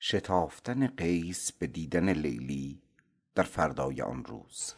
[0.00, 2.82] شتافتن قیس به دیدن لیلی
[3.34, 4.74] در فردای آن روز.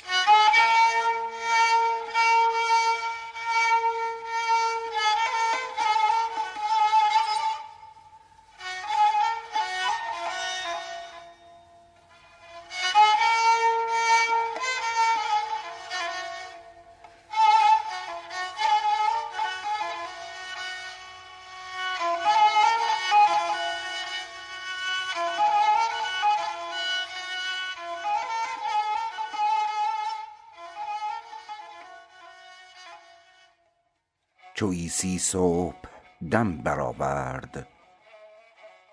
[34.54, 35.88] چو عیسی صبح
[36.30, 37.68] دم برآورد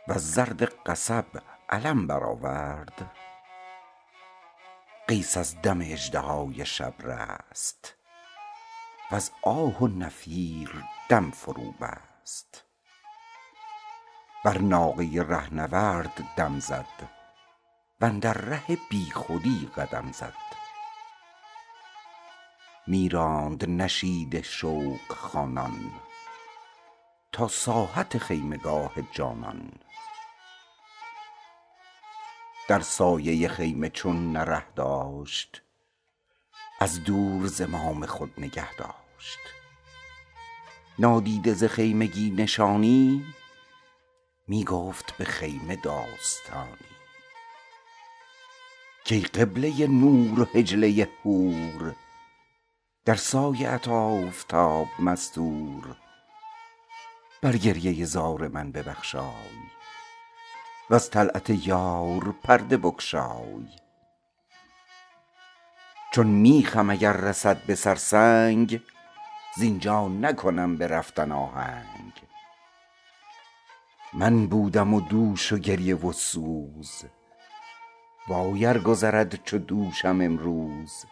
[0.07, 1.25] وز زرد قصب
[1.69, 3.11] علم برآورد.
[5.07, 7.95] قیس از دم اژدهای شب رست
[9.11, 12.63] وز آه و نفیر دم فرو بست.
[14.45, 17.09] بر ناقه رهنورد دم زد
[18.01, 20.60] واندر ره بیخودی قدم زد.
[22.87, 25.91] می راند نشیده شوق خوانان
[27.31, 29.71] تا ساحت خیمه گاه جانان.
[32.67, 35.61] در سایه خیمه چون نه ره داشت
[36.79, 39.39] از دور زمام خود نگه داشت.
[40.99, 43.25] نادیده ز خیمگی نشانی
[44.47, 46.91] می گفت به خیمه داستانی.
[49.09, 51.95] کای قبله نور و حجله حور
[53.05, 55.95] در سایه ات آفتاب مستور.
[57.41, 59.23] بر گریه زار من ببخشای
[60.89, 63.67] وز طلعت یار پرده بگشای.
[66.13, 68.81] چون میخم اگر رسد به سر سنگ
[69.57, 72.13] زینجا نکنم به رفتن آهنگ.
[74.13, 77.03] من بودم و دوش و گریه و سوز
[78.27, 81.05] وای ار گذرد چو دوشم امروز.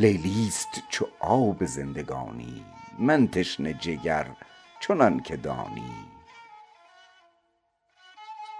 [0.00, 2.64] لیلیست چو آب زندگانی
[2.98, 4.36] من تشنه جگر
[4.80, 5.94] چنانکه دانی.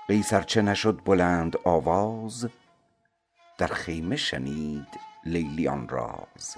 [0.08, 2.48] قیس ار چه نشد بلند آواز
[3.58, 4.86] در خیمه شنید
[5.24, 6.56] لیلی آن راز.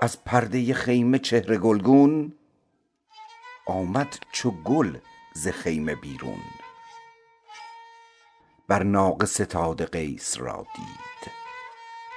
[0.00, 2.32] از پرده خیمه چهره گلگون
[3.66, 4.98] آمد چو گل
[5.34, 6.42] ز خیمه بیرون.
[8.68, 11.37] بر ناقه ستاده قیس را دید.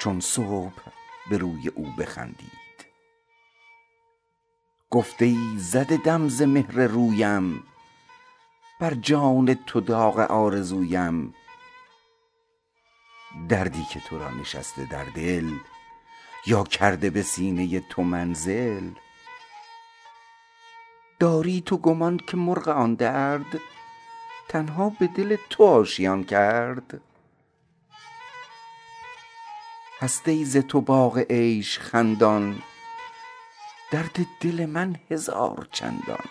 [0.01, 0.81] چون صبح
[1.29, 2.85] به روی او بخندید.
[4.89, 7.63] گفت ای زده دم مهر رویم
[8.79, 11.33] بر جان تو داغ آرزویم.
[13.49, 15.51] دردی که ترا نشسته در دل
[16.45, 18.89] یا کرده به سینه تو منزل.
[21.19, 23.59] داری تو گمان که مرغ آن درد
[24.49, 27.01] تنها به دل تو آشیان کرد.
[30.01, 32.61] هست ز تو باغ عیش خندان.
[33.91, 36.25] درد دل من هزار چندان.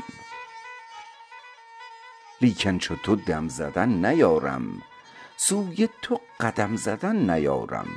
[2.41, 4.83] لیکن چو تو دم زدن نیارم
[5.37, 7.89] سوی تو قدم زدن نیارم.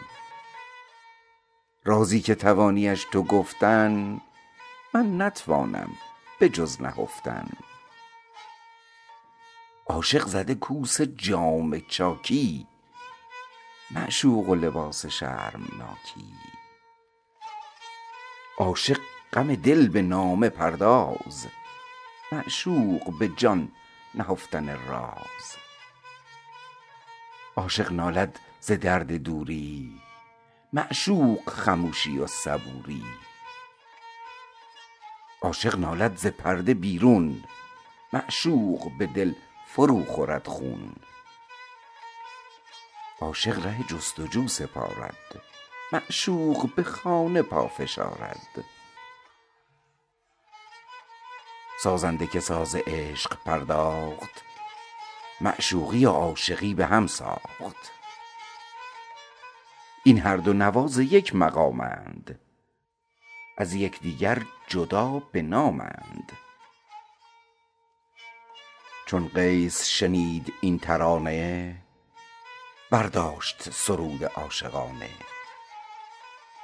[1.86, 4.22] رازی که توانیش تو گفتن
[4.94, 5.90] من نتوانم
[6.40, 7.50] به جز نهفتن.
[9.88, 12.68] عاشق زده کوس جامه چاکی
[13.96, 16.34] معشوق و لباس شرمناکی.
[18.58, 19.00] عاشق
[19.34, 21.48] غم دل به نامه پرداز
[22.31, 23.72] معشوق به جان
[24.16, 25.58] نهفتن راز.
[27.56, 30.02] عاشق نالد ز درد دوری
[30.74, 33.04] معشوق خموشی و صبوری.
[35.42, 37.44] عاشق نالد ز پرده بیرون
[38.14, 39.34] معشوق به دل
[39.68, 40.96] فرو خورد خون.
[43.24, 45.42] عاشق ره جستجو سپارد
[45.92, 48.66] معشوق به خانه پا فشارد.
[51.84, 54.42] سازنده که ساز عشق پرداخت
[55.42, 57.92] معشوقی و عاشقی به هم ساخت.
[60.04, 62.40] این هر دو نوا ز یک مقامند
[63.58, 66.31] از یکدیگر جدا به نامند.
[69.06, 71.82] چون قیس شنید این ترانه
[72.94, 75.10] برداشت سرود عاشقانه.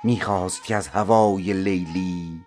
[0.03, 2.45] می خواست کز هوای لیلی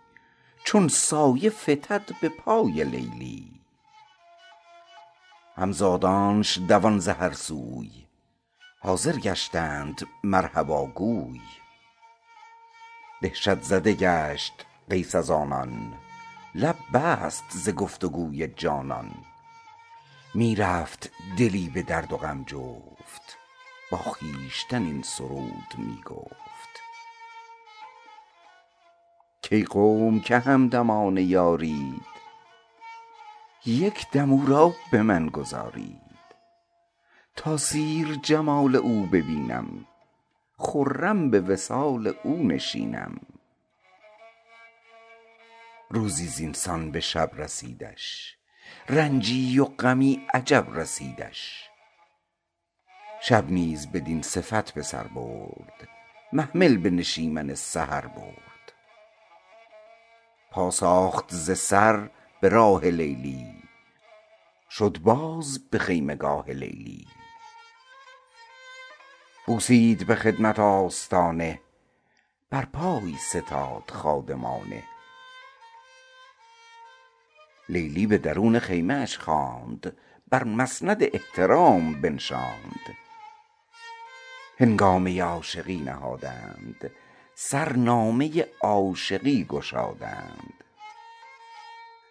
[0.65, 3.61] چون سایه فتد به پای لیلی.
[5.57, 7.91] همزادانش دوان ز هر سوی
[8.81, 11.41] حاضر گشتند مرحبا گوی.
[13.23, 15.95] دهشت زده گشت قیس از آنان
[16.55, 19.11] لب بست ز گفت وگوی جانان.
[20.35, 23.42] می رفت دلی به درد و غم جفت.
[23.93, 26.83] با خویشتن این سرود می گفت
[29.51, 32.07] کای قوم که همدمان یارید
[33.67, 36.01] یک دم را به من گذارید.
[37.37, 39.87] تا سیر جمال او ببینم
[40.59, 43.21] خرم به وصال او نشینم.
[45.91, 48.37] روزی زینسان به شب رسیدش
[48.89, 51.72] رنجی و غمی عجب رسیدش.
[53.25, 55.89] شب نیز بدین صفت به سر برد
[56.33, 58.73] محمل به نشیمن سحر برد.
[60.51, 62.11] پا ساخت ز سر
[62.41, 63.47] به راه لیلی
[64.71, 67.07] شد باز به خیمه گاه لیلی.
[69.47, 71.61] بوسید به خدمت آستانه
[72.51, 74.83] بر پای ستاد خادمانه.
[77.69, 79.97] لیلی به درون خیمه اش خواند
[80.31, 83.02] بر مسند احترام بنشاند.
[84.63, 86.91] هنگامه عاشقی نهادند
[87.35, 90.65] سر نامه عاشقی گشادند.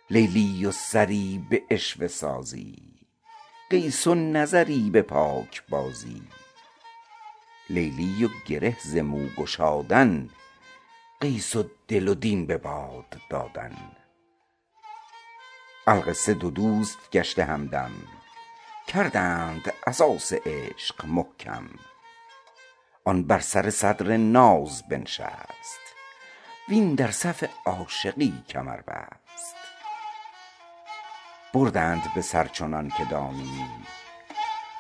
[0.09, 2.77] لیلی و سری به عشوه سازی
[3.69, 6.21] قیس و نظری به پاکبازی
[7.69, 10.29] لیلی و گره ز مو گشادن
[11.19, 13.77] قیس و دل و دین به باد دادن.
[15.87, 17.91] القصه دو دوست گشته همدم
[18.87, 21.69] کردند اساس عشق محکم.
[23.03, 25.81] آن بر سر صدر ناز بنشست.
[26.69, 29.55] وین در صف عاشقی کمر بست.
[31.53, 33.65] بردند به سر چنان که دانی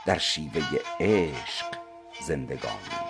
[0.05, 0.61] در شیوه
[0.99, 1.77] عشق
[2.21, 3.00] زندگانی.